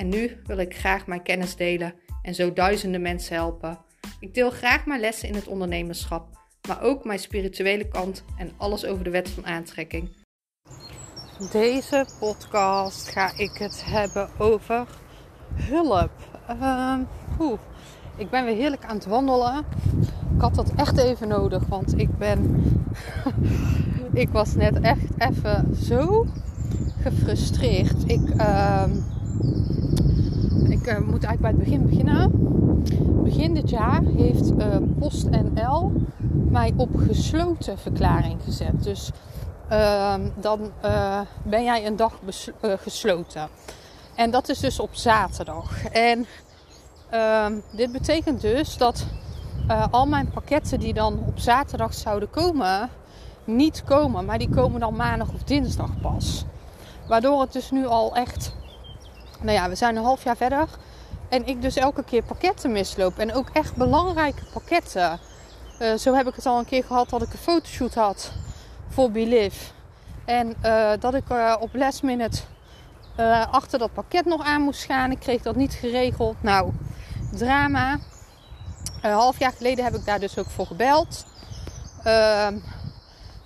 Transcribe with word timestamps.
en 0.00 0.08
nu 0.08 0.40
wil 0.46 0.58
ik 0.58 0.76
graag 0.76 1.06
mijn 1.06 1.22
kennis 1.22 1.56
delen 1.56 1.94
en 2.22 2.34
zo 2.34 2.52
duizenden 2.52 3.02
mensen 3.02 3.34
helpen. 3.34 3.78
Ik 4.20 4.34
deel 4.34 4.50
graag 4.50 4.86
mijn 4.86 5.00
lessen 5.00 5.28
in 5.28 5.34
het 5.34 5.46
ondernemerschap, 5.46 6.28
maar 6.68 6.82
ook 6.82 7.04
mijn 7.04 7.18
spirituele 7.18 7.88
kant 7.88 8.24
en 8.36 8.50
alles 8.56 8.84
over 8.84 9.04
de 9.04 9.10
wet 9.10 9.30
van 9.30 9.46
aantrekking. 9.46 10.10
Deze 11.52 12.06
podcast 12.18 13.08
ga 13.08 13.32
ik 13.36 13.50
het 13.58 13.84
hebben 13.84 14.28
over 14.38 14.86
hulp. 15.52 16.10
Uh, 16.50 16.98
ik 18.16 18.30
ben 18.30 18.44
weer 18.44 18.56
heerlijk 18.56 18.84
aan 18.84 18.96
het 18.96 19.06
wandelen. 19.06 19.64
Ik 20.34 20.40
had 20.40 20.54
dat 20.54 20.72
echt 20.76 20.98
even 20.98 21.28
nodig, 21.28 21.66
want 21.66 21.98
ik 21.98 22.18
ben. 22.18 22.64
ik 24.12 24.28
was 24.28 24.54
net 24.54 24.80
echt 24.80 25.08
even 25.18 25.76
zo 25.82 26.26
gefrustreerd. 27.02 28.02
Ik. 28.06 28.20
Uh, 28.36 28.84
ik 30.68 30.86
uh, 30.86 30.98
moet 30.98 31.24
eigenlijk 31.24 31.40
bij 31.40 31.50
het 31.50 31.58
begin 31.58 31.86
beginnen. 31.88 32.30
Begin 33.22 33.54
dit 33.54 33.70
jaar 33.70 34.02
heeft 34.02 34.50
uh, 34.50 34.76
PostNL 34.98 35.92
mij 36.48 36.72
op 36.76 36.96
gesloten 36.96 37.78
verklaring 37.78 38.40
gezet. 38.44 38.82
Dus 38.84 39.10
uh, 39.72 40.14
dan 40.40 40.60
eh, 40.80 41.20
ben 41.42 41.64
jij 41.64 41.86
een 41.86 41.96
dag 41.96 42.18
gesloten. 42.60 43.48
En 44.14 44.30
dat 44.30 44.48
is 44.48 44.58
dus 44.58 44.80
op 44.80 44.88
zaterdag. 44.92 45.84
En 45.84 46.26
ehm, 47.10 47.52
dit 47.70 47.92
betekent 47.92 48.40
dus 48.40 48.76
dat 48.76 49.06
al 49.90 50.06
mijn 50.06 50.30
pakketten 50.30 50.80
die 50.80 50.94
dan 50.94 51.18
op 51.26 51.38
zaterdag 51.38 51.94
zouden 51.94 52.30
komen, 52.30 52.88
niet 53.44 53.84
komen. 53.84 54.24
Maar 54.24 54.38
die 54.38 54.50
komen 54.50 54.80
dan 54.80 54.96
maandag 54.96 55.32
of 55.32 55.42
dinsdag 55.42 56.00
pas. 56.00 56.44
Waardoor 57.08 57.40
het 57.40 57.52
dus 57.52 57.70
nu 57.70 57.86
al 57.86 58.14
echt 58.14 58.54
nou 59.40 59.56
ja, 59.56 59.68
we 59.68 59.74
zijn 59.74 59.96
een 59.96 60.02
half 60.02 60.24
jaar 60.24 60.36
verder. 60.36 60.68
En 61.28 61.46
ik 61.46 61.62
dus 61.62 61.76
elke 61.76 62.04
keer 62.04 62.22
pakketten 62.22 62.72
misloop. 62.72 63.18
En 63.18 63.34
ook 63.34 63.48
echt 63.52 63.76
belangrijke 63.76 64.42
pakketten. 64.52 65.18
Uh, 65.80 65.94
zo 65.94 66.14
heb 66.14 66.28
ik 66.28 66.34
het 66.34 66.46
al 66.46 66.58
een 66.58 66.64
keer 66.64 66.84
gehad 66.84 67.10
dat 67.10 67.22
ik 67.22 67.32
een 67.32 67.38
fotoshoot 67.38 67.94
had 67.94 68.32
voor 68.88 69.10
Believe. 69.10 69.72
En 70.24 70.54
uh, 70.64 70.90
dat 71.00 71.14
ik 71.14 71.28
uh, 71.32 71.56
op 71.60 71.74
last 71.74 72.02
minute 72.02 72.40
achter 73.50 73.78
dat 73.78 73.92
pakket 73.92 74.24
nog 74.24 74.44
aan 74.44 74.62
moest 74.62 74.84
gaan. 74.84 75.10
Ik 75.10 75.18
kreeg 75.18 75.42
dat 75.42 75.56
niet 75.56 75.74
geregeld. 75.74 76.42
Nou, 76.42 76.72
drama. 77.32 77.98
Een 79.02 79.12
half 79.12 79.38
jaar 79.38 79.52
geleden 79.52 79.84
heb 79.84 79.94
ik 79.94 80.04
daar 80.04 80.20
dus 80.20 80.38
ook 80.38 80.50
voor 80.50 80.66
gebeld. 80.66 81.24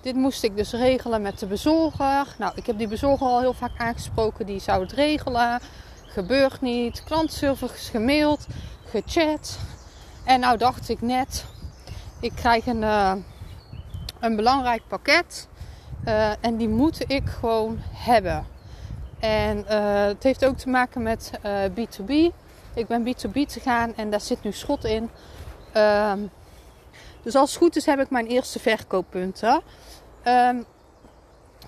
Dit 0.05 0.15
moest 0.15 0.43
ik 0.43 0.55
dus 0.55 0.71
regelen 0.71 1.21
met 1.21 1.39
de 1.39 1.45
bezorger. 1.45 2.35
Nou, 2.37 2.51
ik 2.55 2.65
heb 2.65 2.77
die 2.77 2.87
bezorger 2.87 3.27
al 3.27 3.39
heel 3.39 3.53
vaak 3.53 3.71
aangesproken. 3.77 4.45
Die 4.45 4.59
zou 4.59 4.81
het 4.81 4.91
regelen 4.91 5.59
gebeurt 6.05 6.61
niet. 6.61 7.03
Klantservice 7.03 7.91
gemaild, 7.91 8.47
gechat. 8.85 9.57
En 10.23 10.39
nou 10.39 10.57
dacht 10.57 10.89
ik 10.89 11.01
net, 11.01 11.45
ik 12.19 12.31
krijg 12.35 12.65
een, 12.65 12.81
uh, 12.81 13.13
een 14.19 14.35
belangrijk 14.35 14.81
pakket. 14.87 15.47
Uh, 16.07 16.31
en 16.39 16.57
die 16.57 16.69
moet 16.69 17.11
ik 17.11 17.29
gewoon 17.29 17.79
hebben. 17.93 18.45
En 19.19 19.57
uh, 19.57 20.05
het 20.05 20.23
heeft 20.23 20.45
ook 20.45 20.57
te 20.57 20.69
maken 20.69 21.03
met 21.03 21.31
B2B. 21.69 22.11
Ik 22.73 22.87
ben 22.87 23.07
B2B 23.07 23.45
te 23.47 23.59
gaan 23.59 23.95
en 23.95 24.09
daar 24.09 24.21
zit 24.21 24.43
nu 24.43 24.51
schot 24.51 24.83
in. 24.83 25.09
Ehm, 25.71 26.19
dus 27.25 27.35
als 27.35 27.49
het 27.49 27.59
goed 27.59 27.75
is 27.75 27.85
heb 27.85 27.99
ik 27.99 28.09
mijn 28.09 28.27
eerste 28.27 28.59
verkooppunten. 28.59 29.61
Um, 30.27 30.65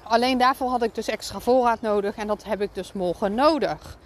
alleen 0.03 0.37
daarvoor 0.37 0.69
had 0.69 0.83
ik 0.83 0.95
dus 0.95 1.07
extra 1.07 1.39
voorraad 1.39 1.81
nodig 1.81 2.15
en 2.15 2.27
dat 2.27 2.43
heb 2.43 2.61
ik 2.61 2.69
dus 2.73 2.93
morgen 2.93 3.33
nodig. 3.33 3.97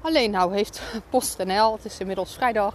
Alleen 0.00 0.30
nou 0.30 0.54
heeft 0.54 0.82
PostNL, 1.10 1.72
het 1.72 1.84
is 1.84 1.98
inmiddels 1.98 2.34
vrijdag. 2.34 2.74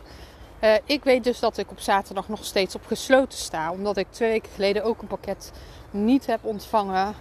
Uh, 0.64 0.74
ik 0.86 1.04
weet 1.04 1.24
dus 1.24 1.40
dat 1.40 1.58
ik 1.58 1.72
op 1.72 1.80
zaterdag 1.80 2.30
nog 2.30 2.46
steeds 2.46 2.76
op 2.76 2.86
gesloten 2.86 3.38
sta. 3.38 3.72
Omdat 3.72 3.98
ik 3.98 4.08
twee 4.10 4.30
weken 4.30 4.52
geleden 4.52 4.84
ook 4.84 5.02
een 5.02 5.08
pakket 5.08 5.52
niet 5.92 6.26
heb 6.26 6.40
ontvangen. 6.46 7.14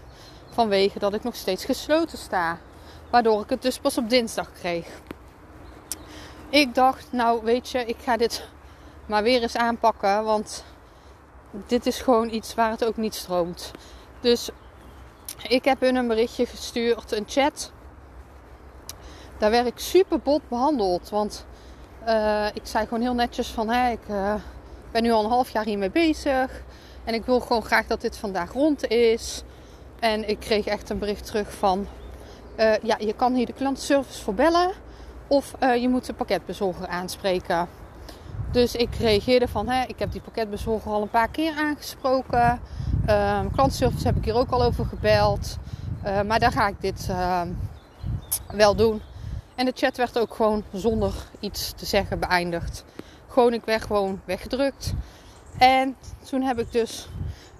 Vanwege 0.50 0.98
dat 0.98 1.14
ik 1.14 1.22
nog 1.22 1.34
steeds 1.34 1.64
gesloten 1.64 2.18
sta. 2.18 2.58
Waardoor 3.10 3.42
ik 3.42 3.50
het 3.50 3.62
dus 3.62 3.78
pas 3.78 3.98
op 3.98 4.10
dinsdag 4.10 4.52
kreeg. 4.52 4.86
Ik 6.48 6.74
dacht, 6.74 7.06
nou 7.12 7.42
weet 7.42 7.70
je, 7.70 7.84
ik 7.84 7.96
ga 8.04 8.16
dit 8.16 8.48
maar 9.06 9.22
weer 9.22 9.42
eens 9.42 9.56
aanpakken. 9.56 10.24
Want 10.24 10.64
dit 11.66 11.86
is 11.86 12.00
gewoon 12.00 12.30
iets 12.30 12.54
waar 12.54 12.70
het 12.70 12.84
ook 12.84 12.96
niet 12.96 13.14
stroomt. 13.14 13.70
Dus 14.20 14.50
ik 15.48 15.64
heb 15.64 15.80
hun 15.80 15.96
een 15.96 16.08
berichtje 16.08 16.46
gestuurd, 16.46 17.12
een 17.12 17.24
chat 17.26 17.72
daar 19.38 19.50
werd 19.50 19.66
ik 19.66 19.78
super 19.78 20.18
bot 20.18 20.48
behandeld. 20.48 21.10
Want 21.10 21.46
uh, 22.06 22.46
ik 22.54 22.60
zei 22.62 22.84
gewoon 22.86 23.02
heel 23.02 23.14
netjes 23.14 23.48
van... 23.48 23.68
Hé, 23.68 23.90
ik 23.90 24.08
uh, 24.10 24.34
ben 24.90 25.02
nu 25.02 25.12
al 25.12 25.24
een 25.24 25.30
half 25.30 25.50
jaar 25.50 25.64
hiermee 25.64 25.90
bezig. 25.90 26.62
En 27.04 27.14
ik 27.14 27.24
wil 27.24 27.40
gewoon 27.40 27.64
graag 27.64 27.86
dat 27.86 28.00
dit 28.00 28.16
vandaag 28.16 28.52
rond 28.52 28.86
is. 28.86 29.42
En 30.00 30.28
ik 30.28 30.38
kreeg 30.38 30.66
echt 30.66 30.90
een 30.90 30.98
bericht 30.98 31.26
terug 31.26 31.52
van... 31.52 31.86
Uh, 32.56 32.76
ja, 32.82 32.96
je 32.98 33.12
kan 33.12 33.34
hier 33.34 33.46
de 33.46 33.52
klantenservice 33.52 34.22
voor 34.22 34.34
bellen. 34.34 34.70
Of 35.26 35.54
je 35.60 35.88
moet 35.88 36.06
de 36.06 36.14
pakketbezorger 36.14 36.86
aanspreken. 36.86 37.68
Dus 38.54 38.74
ik 38.74 38.94
reageerde 38.94 39.48
van... 39.48 39.68
Hè, 39.68 39.84
ik 39.86 39.98
heb 39.98 40.12
die 40.12 40.20
pakketbezorger 40.20 40.92
al 40.92 41.02
een 41.02 41.10
paar 41.10 41.28
keer 41.28 41.54
aangesproken. 41.56 42.60
Ehm, 43.06 43.50
klantenservice 43.50 44.06
heb 44.06 44.16
ik 44.16 44.24
hier 44.24 44.34
ook 44.34 44.50
al 44.50 44.62
over 44.62 44.84
gebeld. 44.84 45.58
maar 46.26 46.38
daar 46.38 46.52
ga 46.52 46.68
ik 46.68 46.80
dit 46.80 47.06
ehm, 47.08 47.48
wel 48.52 48.74
doen. 48.74 49.02
En 49.54 49.64
de 49.64 49.72
chat 49.74 49.96
werd 49.96 50.18
ook 50.18 50.34
gewoon 50.34 50.64
zonder 50.72 51.14
iets 51.40 51.72
te 51.76 51.86
zeggen 51.86 52.18
beëindigd. 52.18 52.84
Gewoon, 53.28 53.52
ik 53.52 53.64
werd 53.64 53.82
gewoon 53.82 54.20
weggedrukt. 54.24 54.94
En 55.58 55.96
toen 56.28 56.42
heb 56.42 56.58
ik 56.58 56.72
dus 56.72 57.08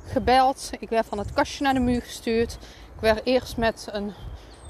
gebeld. 0.06 0.71
Ik 0.78 0.88
werd 0.88 1.06
van 1.06 1.19
het 1.19 1.32
kastje 1.32 1.65
naar 1.65 1.75
de 1.75 1.81
muur 1.81 2.03
gestuurd. 2.03 2.59
Ik 2.94 3.00
werd 3.00 3.21
eerst 3.25 3.56
met 3.56 3.88
een 3.91 4.12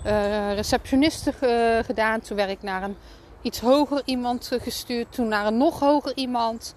uh, 0.06 0.54
receptioniste 0.54 1.32
gedaan. 1.86 2.20
Toen 2.20 2.36
werd 2.36 2.50
ik 2.50 2.62
naar 2.62 2.82
een 2.82 2.96
iets 3.44 3.60
hoger 3.60 4.02
iemand 4.04 4.50
gestuurd. 4.60 5.12
Toen 5.12 5.28
naar 5.28 5.46
een 5.46 5.56
nog 5.56 5.80
hoger 5.80 6.12
iemand. 6.16 6.74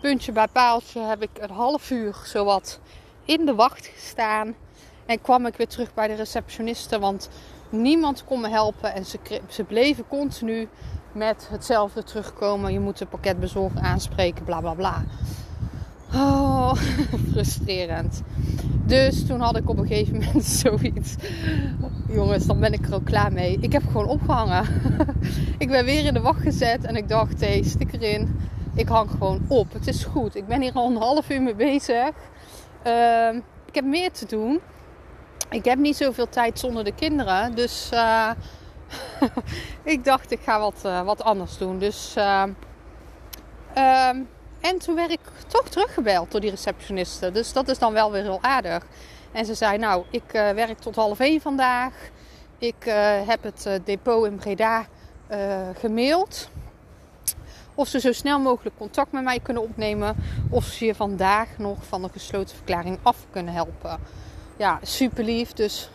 Puntje 0.00 0.32
bij 0.32 0.48
paaltje 0.48 1.00
heb 1.00 1.22
ik 1.22 1.30
een 1.38 1.50
half 1.50 1.90
uur 1.90 2.16
zowat 2.24 2.80
in 3.24 3.46
de 3.46 3.54
wacht 3.54 3.86
gestaan. 3.86 4.54
En 5.06 5.20
kwam 5.20 5.46
ik 5.46 5.56
weer 5.56 5.68
terug 5.68 5.94
bij 5.94 6.08
de 6.08 6.14
receptioniste. 6.14 6.98
Want 6.98 7.28
Niemand 7.72 8.24
kon 8.24 8.40
me 8.40 8.48
helpen 8.48 8.94
en 8.94 9.04
ze, 9.04 9.18
ze 9.48 9.64
bleven 9.64 10.08
continu 10.08 10.68
met 11.12 11.48
hetzelfde 11.50 12.02
terugkomen. 12.02 12.72
Je 12.72 12.80
moet 12.80 12.98
de 12.98 13.06
pakketbezorger 13.06 13.80
aanspreken, 13.80 14.44
bla 14.44 14.60
bla 14.60 14.74
bla. 14.74 15.04
Oh, 16.14 16.74
frustrerend. 17.32 18.22
Dus 18.84 19.26
toen 19.26 19.40
had 19.40 19.56
ik 19.56 19.68
op 19.68 19.78
een 19.78 19.86
gegeven 19.86 20.14
moment 20.14 20.44
zoiets. 20.64 21.14
Jongens, 22.08 22.46
dan 22.46 22.60
ben 22.60 22.72
ik 22.72 22.86
er 22.86 22.94
ook 22.94 23.04
klaar 23.04 23.32
mee. 23.32 23.58
Ik 23.60 23.72
heb 23.72 23.82
gewoon 23.86 24.06
opgehangen. 24.06 24.64
ik 25.58 25.68
ben 25.68 25.84
weer 25.84 26.04
in 26.04 26.14
de 26.14 26.20
wacht 26.20 26.40
gezet 26.40 26.84
en 26.84 26.96
ik 26.96 27.08
dacht, 27.08 27.40
hé, 27.40 27.46
hey, 27.46 27.62
stik 27.62 27.92
erin. 27.92 28.36
Ik 28.74 28.88
hang 28.88 29.10
gewoon 29.10 29.40
op. 29.48 29.72
Het 29.72 29.86
is 29.86 30.04
goed. 30.04 30.36
Ik 30.36 30.46
ben 30.46 30.60
hier 30.60 30.72
al 30.72 30.90
een 30.90 30.96
half 30.96 31.30
uur 31.30 31.42
mee 31.42 31.54
bezig. 31.54 32.10
Uh, 32.86 33.34
ik 33.66 33.74
heb 33.74 33.84
meer 33.84 34.12
te 34.12 34.26
doen 34.26 34.60
ik 35.52 35.64
heb 35.64 35.78
niet 35.78 35.96
zoveel 35.96 36.28
tijd 36.28 36.58
zonder 36.58 36.84
de 36.84 36.94
kinderen. 36.94 37.54
Dus 37.54 37.90
uh, 37.94 38.30
ik 39.82 40.04
dacht, 40.04 40.30
ik 40.30 40.40
ga 40.40 40.60
wat, 40.60 40.82
uh, 40.86 41.02
wat 41.02 41.22
anders 41.22 41.58
doen. 41.58 41.78
Dus, 41.78 42.14
uh, 42.18 42.44
en 44.62 44.78
toen 44.78 44.94
werd 44.94 45.10
ik 45.10 45.20
toch 45.46 45.68
teruggebeld 45.68 46.30
door 46.30 46.40
die 46.40 46.50
receptioniste. 46.50 47.30
Dus 47.30 47.52
dat 47.52 47.68
is 47.68 47.78
dan 47.78 47.92
wel 47.92 48.12
weer 48.12 48.22
heel 48.22 48.42
aardig. 48.42 48.86
En 49.32 49.44
ze 49.44 49.54
zei, 49.54 49.78
nou, 49.78 50.04
ik 50.10 50.30
werk 50.32 50.78
tot 50.78 50.96
half 50.96 51.20
één 51.20 51.40
vandaag. 51.40 51.92
Ik 52.58 52.84
heb 53.26 53.42
het 53.42 53.80
depot 53.84 54.26
in 54.26 54.36
Breda 54.36 54.86
gemaild. 55.78 56.48
Of 57.74 57.88
ze 57.88 58.00
zo 58.00 58.12
snel 58.12 58.38
mogelijk 58.38 58.76
contact 58.76 59.12
met 59.12 59.22
mij 59.22 59.40
kunnen 59.40 59.62
opnemen. 59.62 60.16
Of 60.50 60.64
ze 60.64 60.84
je 60.84 60.94
vandaag 60.94 61.48
nog 61.58 61.84
van 61.84 62.02
de 62.02 62.08
gesloten 62.12 62.56
verklaring 62.56 62.98
af 63.02 63.16
kunnen 63.30 63.54
helpen 63.54 63.98
ja, 64.56 64.78
super 64.82 65.24
lief. 65.24 65.52
Dus 65.52 65.90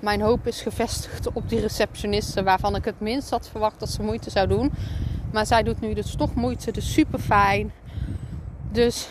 mijn 0.00 0.20
hoop 0.20 0.46
is 0.46 0.60
gevestigd 0.60 1.32
op 1.32 1.48
die 1.48 1.60
receptioniste 1.60 2.42
waarvan 2.42 2.76
ik 2.76 2.84
het 2.84 3.00
minst 3.00 3.30
had 3.30 3.48
verwacht 3.48 3.80
dat 3.80 3.88
ze 3.88 4.02
moeite 4.02 4.30
zou 4.30 4.48
doen. 4.48 4.72
Maar 5.32 5.46
zij 5.46 5.62
doet 5.62 5.80
nu 5.80 5.94
dus 5.94 6.16
toch 6.16 6.34
moeite, 6.34 6.70
dus 6.70 6.92
super 6.92 7.18
fijn. 7.18 7.72
Dus 8.76 9.08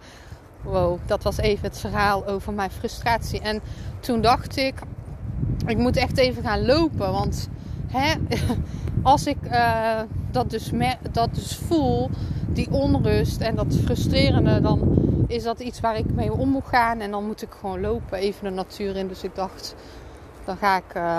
wow, 0.62 0.98
dat 1.06 1.22
was 1.22 1.36
even 1.36 1.64
het 1.64 1.78
verhaal 1.78 2.26
over 2.26 2.52
mijn 2.52 2.70
frustratie. 2.70 3.40
En 3.40 3.60
toen 4.00 4.20
dacht 4.20 4.56
ik, 4.56 4.74
ik 5.66 5.76
moet 5.76 5.96
echt 5.96 6.18
even 6.18 6.42
gaan 6.42 6.66
lopen. 6.66 7.12
Want 7.12 7.48
hè, 7.86 8.14
als 9.12 9.26
ik 9.26 9.36
uh, 9.44 10.00
dat, 10.30 10.50
dus 10.50 10.70
dat 11.12 11.34
dus 11.34 11.60
voel, 11.66 12.10
die 12.48 12.70
onrust 12.70 13.40
en 13.40 13.54
dat 13.54 13.76
frustrerende, 13.84 14.60
dan 14.60 14.96
is 15.28 15.42
dat 15.42 15.60
iets 15.60 15.80
waar 15.80 15.96
ik 15.96 16.14
mee 16.14 16.32
om 16.32 16.48
moet 16.48 16.66
gaan. 16.66 17.00
En 17.00 17.10
dan 17.10 17.26
moet 17.26 17.42
ik 17.42 17.50
gewoon 17.60 17.80
lopen, 17.80 18.18
even 18.18 18.44
de 18.44 18.50
natuur 18.50 18.96
in. 18.96 19.08
Dus 19.08 19.22
ik 19.22 19.34
dacht, 19.34 19.74
dan 20.44 20.56
ga 20.56 20.76
ik 20.76 20.96
uh, 20.96 21.18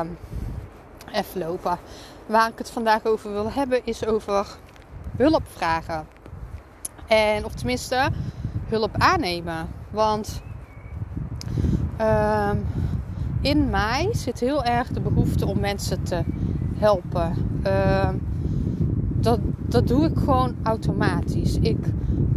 even 1.11 1.39
lopen. 1.39 1.77
Waar 2.25 2.49
ik 2.49 2.57
het 2.57 2.69
vandaag 2.69 3.05
over 3.05 3.31
wil 3.31 3.51
hebben, 3.51 3.81
is 3.83 4.05
over 4.05 4.47
hulp 5.17 5.43
vragen. 5.47 6.12
En, 7.07 7.45
of 7.45 7.53
tenminste, 7.53 8.09
hulp 8.67 8.95
aannemen. 8.97 9.67
Want 9.89 10.41
uh, 12.01 12.51
in 13.41 13.69
mij 13.69 14.09
zit 14.11 14.39
heel 14.39 14.63
erg 14.63 14.87
de 14.87 14.99
behoefte 14.99 15.47
om 15.47 15.59
mensen 15.59 16.03
te 16.03 16.23
helpen. 16.77 17.33
Uh, 17.67 18.09
dat, 19.19 19.39
dat 19.67 19.87
doe 19.87 20.05
ik 20.05 20.17
gewoon 20.17 20.55
automatisch. 20.63 21.57
Ik 21.57 21.77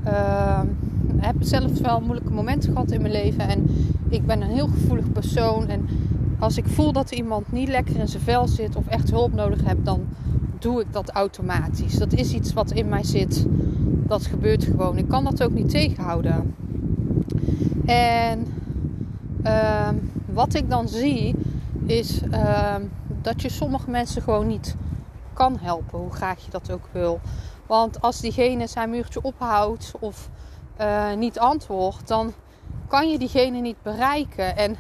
uh, 0.06 0.60
heb 1.16 1.36
zelf 1.38 1.80
wel 1.80 2.00
moeilijke 2.00 2.32
momenten 2.32 2.72
gehad 2.72 2.90
in 2.90 3.00
mijn 3.00 3.12
leven. 3.12 3.48
En 3.48 3.66
ik 4.08 4.26
ben 4.26 4.42
een 4.42 4.50
heel 4.50 4.66
gevoelig 4.66 5.12
persoon. 5.12 5.68
En 5.68 5.88
als 6.38 6.56
ik 6.56 6.66
voel 6.66 6.92
dat 6.92 7.10
iemand 7.10 7.52
niet 7.52 7.68
lekker 7.68 7.96
in 7.96 8.08
zijn 8.08 8.22
vel 8.22 8.48
zit 8.48 8.76
of 8.76 8.86
echt 8.86 9.10
hulp 9.10 9.32
nodig 9.32 9.64
heeft, 9.64 9.84
dan 9.84 10.00
doe 10.58 10.80
ik 10.80 10.92
dat 10.92 11.10
automatisch. 11.10 11.94
Dat 11.94 12.12
is 12.12 12.32
iets 12.32 12.52
wat 12.52 12.70
in 12.70 12.88
mij 12.88 13.04
zit. 13.04 13.46
Dat 14.06 14.26
gebeurt 14.26 14.64
gewoon. 14.64 14.98
Ik 14.98 15.08
kan 15.08 15.24
dat 15.24 15.42
ook 15.42 15.52
niet 15.52 15.70
tegenhouden. 15.70 16.54
En 17.86 18.46
uh, 19.44 19.88
wat 20.32 20.54
ik 20.54 20.70
dan 20.70 20.88
zie 20.88 21.34
is 21.84 22.22
uh, 22.22 22.74
dat 23.22 23.42
je 23.42 23.48
sommige 23.48 23.90
mensen 23.90 24.22
gewoon 24.22 24.46
niet 24.46 24.76
kan 25.32 25.58
helpen, 25.60 25.98
hoe 25.98 26.12
graag 26.12 26.44
je 26.44 26.50
dat 26.50 26.70
ook 26.70 26.88
wil. 26.92 27.20
Want 27.66 28.00
als 28.00 28.20
diegene 28.20 28.66
zijn 28.66 28.90
muurtje 28.90 29.22
ophoudt 29.22 29.92
of 29.98 30.30
uh, 30.80 31.14
niet 31.14 31.38
antwoordt, 31.38 32.08
dan 32.08 32.32
kan 32.88 33.10
je 33.10 33.18
diegene 33.18 33.60
niet 33.60 33.82
bereiken. 33.82 34.56
En 34.56 34.76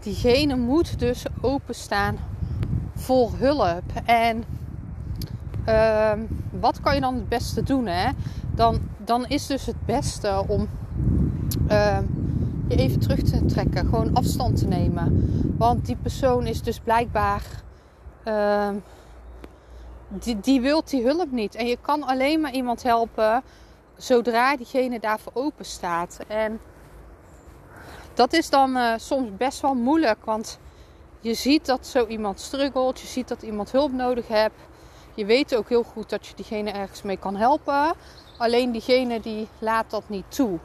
diegene 0.00 0.56
moet 0.56 0.98
dus 0.98 1.24
openstaan 1.40 2.16
voor 2.94 3.30
hulp. 3.38 3.82
En 4.04 4.44
uh, 5.68 6.12
wat 6.60 6.80
kan 6.80 6.94
je 6.94 7.00
dan 7.00 7.14
het 7.14 7.28
beste 7.28 7.62
doen? 7.62 7.86
Hè? 7.86 8.10
Dan, 8.54 8.80
dan 8.98 9.26
is 9.26 9.46
dus 9.46 9.66
het 9.66 9.86
beste 9.86 10.44
om 10.46 10.68
uh, 11.70 11.98
je 12.68 12.76
even 12.76 13.00
terug 13.00 13.22
te 13.22 13.44
trekken, 13.44 13.86
gewoon 13.86 14.14
afstand 14.14 14.58
te 14.58 14.66
nemen. 14.66 15.28
Want 15.58 15.86
die 15.86 15.96
persoon 15.96 16.46
is 16.46 16.62
dus 16.62 16.78
blijkbaar. 16.78 17.42
Uh, 18.24 18.68
die, 20.08 20.40
die 20.40 20.60
wil 20.60 20.82
die 20.84 21.04
hulp 21.04 21.30
niet. 21.30 21.54
En 21.54 21.66
je 21.66 21.78
kan 21.80 22.02
alleen 22.02 22.40
maar 22.40 22.52
iemand 22.52 22.82
helpen 22.82 23.42
zodra 23.96 24.56
diegene 24.56 25.00
daarvoor 25.00 25.32
open 25.34 25.64
staat. 25.64 26.18
En 26.26 26.60
dat 28.14 28.32
is 28.32 28.50
dan 28.50 28.76
uh, 28.76 28.92
soms 28.96 29.28
best 29.36 29.60
wel 29.60 29.74
moeilijk. 29.74 30.24
Want 30.24 30.58
je 31.20 31.34
ziet 31.34 31.66
dat 31.66 31.86
zo 31.86 32.06
iemand 32.06 32.40
struggelt. 32.40 33.00
Je 33.00 33.06
ziet 33.06 33.28
dat 33.28 33.42
iemand 33.42 33.72
hulp 33.72 33.92
nodig 33.92 34.28
heeft. 34.28 34.54
Je 35.14 35.24
weet 35.24 35.56
ook 35.56 35.68
heel 35.68 35.82
goed 35.82 36.10
dat 36.10 36.26
je 36.26 36.34
diegene 36.34 36.70
ergens 36.70 37.02
mee 37.02 37.16
kan 37.16 37.36
helpen. 37.36 37.94
Alleen 38.38 38.72
diegene 38.72 39.20
die 39.20 39.48
laat 39.58 39.90
dat 39.90 40.08
niet 40.08 40.24
toe. 40.28 40.58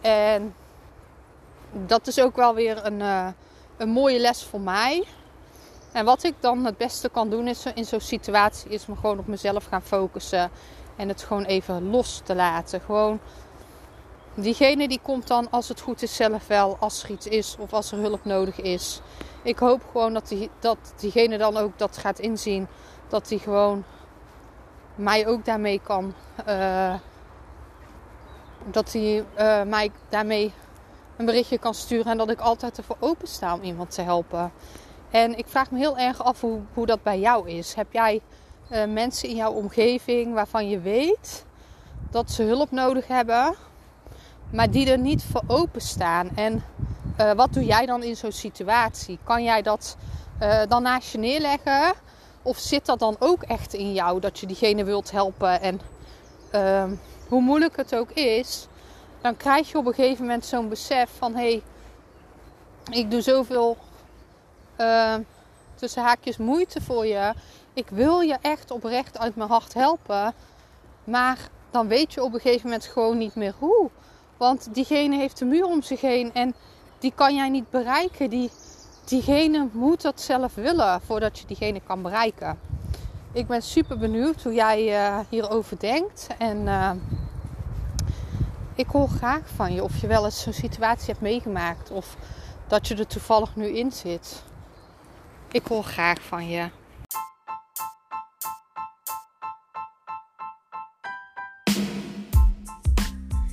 En 0.00 0.54
dat 1.72 2.06
is 2.06 2.20
ook 2.20 2.36
wel 2.36 2.54
weer 2.54 2.86
een, 2.86 3.00
uh, 3.00 3.26
een 3.76 3.88
mooie 3.88 4.18
les 4.18 4.44
voor 4.44 4.60
mij. 4.60 5.04
En 5.92 6.04
wat 6.04 6.22
ik 6.22 6.34
dan 6.40 6.64
het 6.64 6.76
beste 6.76 7.08
kan 7.08 7.30
doen 7.30 7.48
is 7.48 7.64
in 7.74 7.84
zo'n 7.84 8.00
situatie 8.00 8.70
is 8.70 8.86
me 8.86 8.96
gewoon 8.96 9.18
op 9.18 9.26
mezelf 9.26 9.64
gaan 9.64 9.82
focussen. 9.82 10.50
En 10.96 11.08
het 11.08 11.22
gewoon 11.22 11.44
even 11.44 11.90
los 11.90 12.20
te 12.24 12.34
laten. 12.34 12.80
Gewoon 12.80 13.20
diegene 14.34 14.88
die 14.88 15.00
komt 15.02 15.26
dan 15.26 15.50
als 15.50 15.68
het 15.68 15.80
goed 15.80 16.02
is 16.02 16.16
zelf 16.16 16.46
wel. 16.46 16.76
Als 16.80 17.02
er 17.02 17.10
iets 17.10 17.26
is 17.26 17.56
of 17.58 17.72
als 17.72 17.92
er 17.92 17.98
hulp 17.98 18.24
nodig 18.24 18.60
is. 18.60 19.00
Ik 19.42 19.58
hoop 19.58 19.82
gewoon 19.90 20.12
dat, 20.12 20.28
die, 20.28 20.50
dat 20.58 20.78
diegene 20.96 21.38
dan 21.38 21.56
ook 21.56 21.78
dat 21.78 21.96
gaat 21.96 22.18
inzien. 22.18 22.66
Dat 23.14 23.28
die 23.28 23.38
gewoon 23.38 23.84
mij 24.94 25.26
ook 25.26 25.44
daarmee 25.44 25.80
kan. 25.82 26.14
Uh, 26.48 26.94
dat 28.64 28.92
hij 28.92 29.24
uh, 29.38 29.62
mij 29.62 29.90
daarmee 30.08 30.52
een 31.16 31.24
berichtje 31.24 31.58
kan 31.58 31.74
sturen. 31.74 32.12
En 32.12 32.18
dat 32.18 32.30
ik 32.30 32.40
altijd 32.40 32.78
ervoor 32.78 32.96
open 33.00 33.28
sta 33.28 33.54
om 33.54 33.62
iemand 33.62 33.90
te 33.90 34.02
helpen. 34.02 34.52
En 35.10 35.38
ik 35.38 35.46
vraag 35.48 35.70
me 35.70 35.78
heel 35.78 35.98
erg 35.98 36.24
af 36.24 36.40
hoe, 36.40 36.60
hoe 36.72 36.86
dat 36.86 37.02
bij 37.02 37.18
jou 37.18 37.48
is. 37.48 37.74
Heb 37.74 37.92
jij 37.92 38.20
uh, 38.70 38.84
mensen 38.84 39.28
in 39.28 39.36
jouw 39.36 39.52
omgeving 39.52 40.34
waarvan 40.34 40.68
je 40.68 40.80
weet 40.80 41.44
dat 42.10 42.30
ze 42.30 42.42
hulp 42.42 42.70
nodig 42.70 43.06
hebben, 43.06 43.54
maar 44.50 44.70
die 44.70 44.90
er 44.90 44.98
niet 44.98 45.24
voor 45.24 45.42
openstaan? 45.46 46.30
En 46.34 46.64
wat 47.36 47.52
doe 47.52 47.64
jij 47.64 47.86
dan 47.86 48.02
in 48.02 48.16
zo'n 48.16 48.32
situatie? 48.32 49.18
Kan 49.24 49.42
jij 49.42 49.62
dat 49.62 49.96
dan 50.68 50.82
naast 50.82 51.12
je 51.12 51.18
neerleggen? 51.18 51.94
Of 52.44 52.58
zit 52.58 52.86
dat 52.86 52.98
dan 52.98 53.16
ook 53.18 53.42
echt 53.42 53.74
in 53.74 53.92
jou 53.92 54.20
dat 54.20 54.38
je 54.38 54.46
diegene 54.46 54.84
wilt 54.84 55.10
helpen? 55.10 55.60
En 55.60 55.80
ehm, 56.50 56.94
hoe 57.28 57.40
moeilijk 57.40 57.76
het 57.76 57.94
ook 57.94 58.10
is, 58.10 58.66
dan 59.20 59.36
krijg 59.36 59.70
je 59.70 59.78
op 59.78 59.86
een 59.86 59.94
gegeven 59.94 60.24
moment 60.24 60.44
zo'n 60.44 60.68
besef 60.68 61.10
van 61.18 61.34
hé, 61.34 61.40
hey, 61.40 61.62
ik 62.90 63.10
doe 63.10 63.20
zoveel 63.20 63.76
uh, 64.78 65.14
tussen 65.74 66.02
haakjes 66.02 66.36
moeite 66.36 66.80
voor 66.80 67.06
je. 67.06 67.32
Ik 67.72 67.88
wil 67.88 68.20
je 68.20 68.36
echt 68.40 68.70
oprecht 68.70 69.18
uit 69.18 69.36
mijn 69.36 69.48
hart 69.48 69.74
helpen. 69.74 70.34
Maar 71.04 71.38
dan 71.70 71.88
weet 71.88 72.14
je 72.14 72.22
op 72.22 72.34
een 72.34 72.40
gegeven 72.40 72.66
moment 72.68 72.84
gewoon 72.84 73.18
niet 73.18 73.34
meer 73.34 73.54
hoe. 73.58 73.90
Want 74.36 74.74
diegene 74.74 75.16
heeft 75.16 75.40
een 75.40 75.48
muur 75.48 75.64
om 75.64 75.82
zich 75.82 76.00
heen 76.00 76.32
en 76.32 76.54
die 76.98 77.12
kan 77.14 77.34
jij 77.34 77.48
niet 77.48 77.70
bereiken. 77.70 78.30
Die, 78.30 78.50
diegene 79.04 79.68
moet 79.72 80.02
dat 80.02 80.20
zelf 80.20 80.54
willen 80.54 81.00
voordat 81.00 81.38
je 81.38 81.46
diegene 81.46 81.80
kan 81.86 82.02
bereiken. 82.02 82.58
Ik 83.32 83.46
ben 83.46 83.62
super 83.62 83.98
benieuwd 83.98 84.42
hoe 84.42 84.52
jij 84.52 85.08
uh, 85.08 85.18
hierover 85.28 85.78
denkt. 85.78 86.26
En 86.38 86.58
uh, 86.58 86.90
ik 88.74 88.86
hoor 88.86 89.08
graag 89.08 89.48
van 89.54 89.74
je 89.74 89.82
of 89.82 90.00
je 90.00 90.06
wel 90.06 90.24
eens 90.24 90.42
zo'n 90.42 90.52
situatie 90.52 91.06
hebt 91.06 91.20
meegemaakt. 91.20 91.90
Of 91.90 92.16
dat 92.66 92.88
je 92.88 92.96
er 92.96 93.06
toevallig 93.06 93.56
nu 93.56 93.66
in 93.66 93.92
zit. 93.92 94.42
Ik 95.50 95.66
hoor 95.66 95.84
graag 95.84 96.22
van 96.22 96.48
je. 96.48 96.68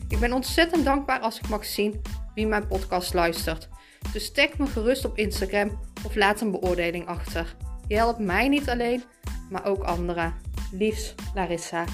Ik 0.08 0.20
ben 0.20 0.34
ontzettend 0.34 0.86
dankbaar 0.86 1.20
als 1.20 1.40
ik 1.40 1.50
mag 1.50 1.66
zien 1.66 2.02
wie 2.42 2.50
mijn 2.50 2.68
podcast 2.68 3.14
luistert. 3.14 3.70
Dus 4.14 4.32
tag 4.32 4.58
me 4.58 4.66
gerust 4.66 5.06
op 5.06 5.18
Instagram 5.18 5.80
of 6.06 6.16
laat 6.16 6.42
een 6.42 6.52
beoordeling 6.52 7.08
achter. 7.08 7.56
Je 7.88 7.96
helpt 7.96 8.20
mij 8.20 8.48
niet 8.48 8.70
alleen, 8.70 9.04
maar 9.50 9.66
ook 9.66 9.84
anderen. 9.84 10.34
Liefs, 10.72 11.16
Larissa. 11.34 11.86